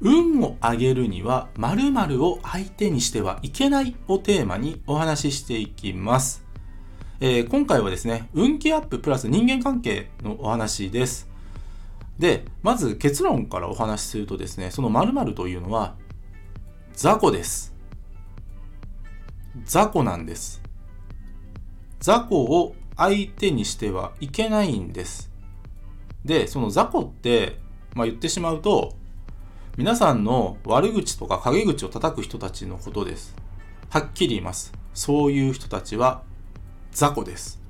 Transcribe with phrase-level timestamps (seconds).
[0.00, 6.44] 運を上げるには〇〇を相手にしてはいけないをテーマにお話ししていきます。
[7.20, 11.28] えー今回はですね、運気アッププラス人間関係のお話です。
[12.18, 15.94] で、まず結論からお話しするとですね、その〇〇というのは
[16.92, 17.74] 雑魚です。
[19.64, 20.62] 雑魚なんです。
[22.00, 25.30] 雑魚を相手にしてはいけないんです。
[26.24, 27.58] で、その雑魚って、
[27.94, 28.94] まあ言ってしまうと、
[29.76, 33.36] 皆さんの悪口とか陰口を叩く人たちのことです。
[33.90, 34.72] はっきり言います。
[34.94, 36.22] そういう人たちは
[36.92, 37.60] 雑魚です。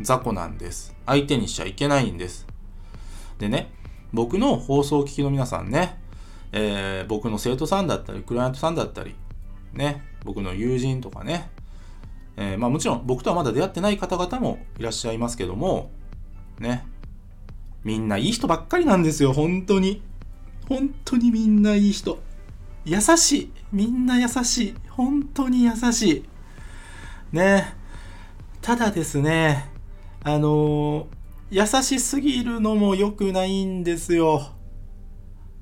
[0.00, 0.96] 雑魚なんです。
[1.04, 2.46] 相手にしちゃいけないんです。
[3.38, 3.70] でね、
[4.14, 6.00] 僕の放送を聞きの皆さんね、
[6.52, 9.14] えー僕の生徒さんだったり、クライアントさんだったり、
[9.74, 11.50] ね、僕の友人とかね、
[12.38, 15.90] えーまあもちろん僕とはまだ出会ってない方々もいらっしゃいますけども、
[16.58, 16.86] ね、
[17.84, 20.08] みんないい人ばっかりなんですよ、本当に。
[20.70, 22.20] 本当にみんないい人。
[22.84, 23.52] 優しい。
[23.72, 24.74] みんな優しい。
[24.88, 26.24] 本当に優しい。
[27.32, 27.74] ね
[28.62, 29.68] ただですね、
[30.22, 31.08] あの
[31.50, 34.52] 優しすぎるのも良くないんですよ。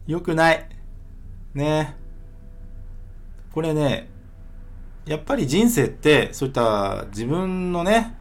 [0.07, 0.69] 良くない。
[1.55, 1.97] ね
[3.55, 4.11] これね、
[5.07, 8.15] やっぱり人生って、そういった自分のね、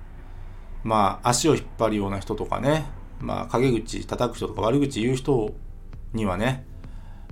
[0.85, 2.85] まあ足を引っ張るような人とかね、
[3.19, 5.53] まあ陰口叩く人とか悪口言う人
[6.13, 6.65] にはね、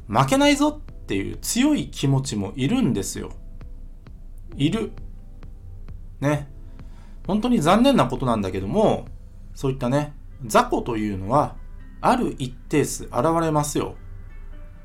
[0.08, 3.32] 負けないぞっていう強い気持ちもいるんですよ。
[4.56, 4.92] いる。
[6.20, 6.50] ね。
[7.28, 9.06] 本当に残念なことなんだけども、
[9.54, 10.14] そういったね、
[10.46, 11.56] 雑魚というのは、
[12.02, 13.96] ある一定数現れますよ。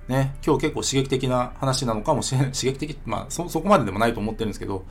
[0.09, 2.53] ね、今日結構刺激的な話なのかもしれない。
[2.53, 4.85] 刺激的、まあそ、そこまででもないと思ってるんですけど、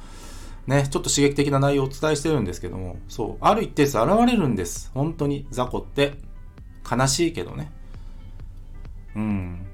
[0.68, 4.92] ね、ちょっと刺激的な内容をお伝えしてるんですけども、そう、ある一定数現れるんです。
[4.94, 6.14] 本当に雑魚って。
[6.90, 7.72] 悲しいけどね。
[9.16, 9.69] うん。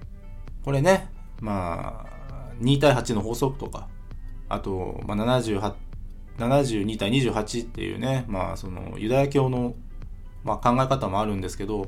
[0.65, 1.09] これね、
[1.41, 3.87] まあ、2対8の法則とか、
[4.49, 5.73] あと、まあ、78
[6.39, 9.75] 72対28っていうね、まあ、そのユダヤ教の、
[10.43, 11.87] まあ、考え方もあるんですけど、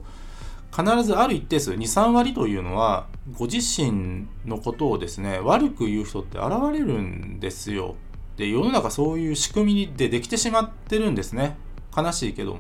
[0.71, 7.95] 必ずある一定数、2、3割というのは、ご自身のことをですね、悪く言う人って現れるんですよ。
[8.37, 11.57] で、世の中そういう仕組みでできてしまってるんですね。
[11.95, 12.59] 悲しいけども。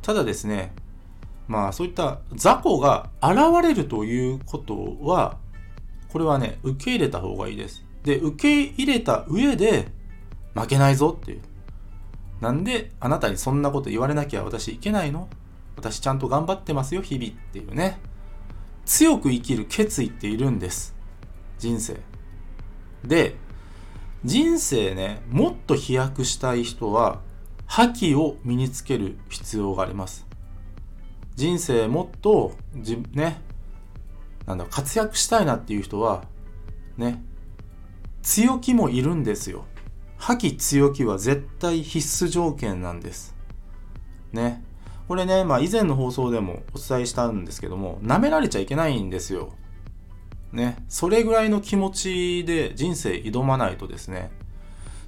[0.00, 0.72] ただですね、
[1.46, 5.38] まあそういった雑魚が現れるということは、
[6.08, 7.84] これはね、受け入れた方がいいです。
[8.04, 9.88] で、受け入れた上で、
[10.54, 11.40] 負けないぞっていう。
[12.40, 15.28] なんで、あなたにそんなこと言われなきゃ私いけないの？
[15.76, 17.98] 私ちゃんと頑張ってますよ、日々っていうね。
[18.84, 20.94] 強く生きる決意っているんです。
[21.58, 21.98] 人生。
[23.04, 23.34] で、
[24.24, 27.20] 人生ね、もっと飛躍したい人は、
[27.66, 30.26] 覇気を身につける必要があります。
[31.36, 33.40] 人生もっとじね
[34.46, 36.24] なんだ活躍したいなっていう人は
[36.96, 37.22] ね
[38.22, 39.66] 強気もいるんですよ。
[40.16, 43.34] 覇気強気は絶対必須条件なんです。
[44.32, 44.64] ね。
[45.06, 49.52] これねまあ以前の放送でもお伝えしたんですけども舐められちゃいけないんですよ。
[50.52, 50.76] ね。
[50.88, 54.30] それぐらいの気持ちで人生挑まないとですね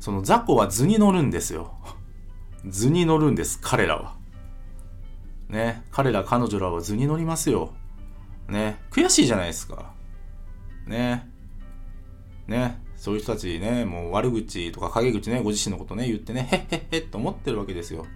[0.00, 1.72] その雑魚は図に乗るんですよ。
[2.68, 4.16] 図に乗るんです彼らは。
[5.48, 7.72] ね、彼ら彼女らは図に乗りますよ。
[8.48, 9.92] ね、悔しいじゃないですか。
[10.86, 11.28] ね、
[12.46, 18.06] ね、そういう人たちね、もう悪口とか陰口ね、ご自身のことね、言ってね、へっへっへっと思ってるわけですよ。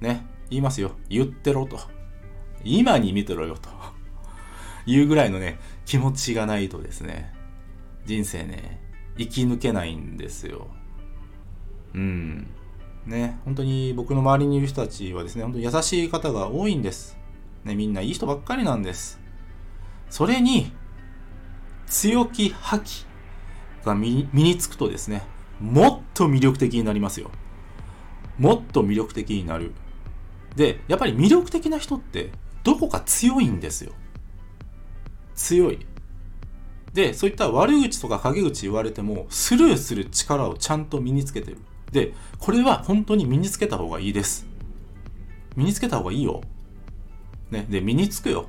[0.00, 0.92] ね、言いますよ。
[1.08, 1.78] 言ってろと。
[2.64, 3.68] 今に見てろよと。
[4.86, 7.32] いうぐらいのね、気持ちがないとですね、
[8.06, 8.80] 人生ね、
[9.18, 10.68] 生き抜けないんですよ。
[11.94, 12.46] うん。
[13.08, 17.16] ね、本当に僕の周りにいる人たちはですね、本当に優しい方が多いんです。
[17.64, 19.18] ね、みんないい人ばっかりなんです。
[20.10, 20.72] それに、
[21.86, 23.06] 強気覇気
[23.82, 25.22] が身身につくとですね、
[25.58, 27.30] もっと魅力的になりますよ。
[28.38, 29.72] もっと魅力的になる。
[30.54, 32.30] で、やっぱり魅力的な人って、
[32.62, 33.92] どこか強いんですよ。
[35.34, 35.86] 強い。
[36.92, 41.58] で、そういった悪口とか陰口言われても、スルーする力をちゃんと身につけてる。
[41.92, 44.46] で、これは本当に身につけた方がいいです。
[45.56, 46.42] 身につけた方がいいよ。
[47.50, 48.46] ね、で、身につくよ。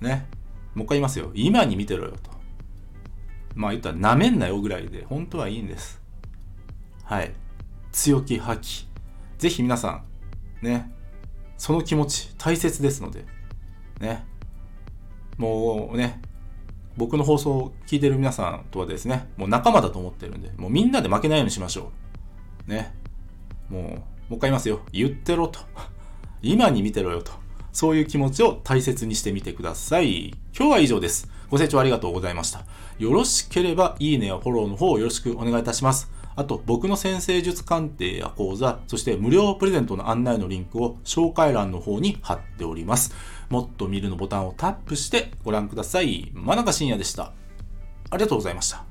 [0.00, 0.28] ね。
[0.74, 1.30] もう一回言いますよ。
[1.34, 2.30] 今に見てろよと。
[3.54, 6.00] まあ言ったら、舐めんなよぐらいで、本当はいいんです。
[7.04, 7.32] はい。
[7.92, 8.88] 強気吐き。
[9.38, 10.02] ぜひ皆さ
[10.62, 10.92] ん、ね、
[11.56, 13.24] その気持ち大切ですので、
[14.00, 14.26] ね、
[15.38, 16.20] もうね、
[16.96, 21.99] 僕の放送を聞いてる皆さんとはですね、もう仲間だと思ってるんで、もうみんなで負けないようにしましょう。
[22.70, 22.94] ね。
[23.68, 24.80] もう、もう一回言いますよ。
[24.92, 25.60] 言ってろと。
[26.42, 27.32] 今に見てろよと。
[27.72, 30.30] そういう気持ちを大切にしてみてください。
[30.56, 31.30] 今日は以上です。
[31.50, 32.64] ご清聴ありがとうございました。
[32.98, 36.10] よろしければ、いいねやフォローの方よろしくお願いいたします。
[36.36, 43.14] あと、僕の先生術鑑定や講座、そして無料プレゼントの案内のリンクを紹介欄の方に貼っております。
[43.48, 46.30] もっと見るのボタンをタップしてご覧ください。
[46.32, 47.32] 真中深也でした。
[48.10, 48.89] ありがとうございました。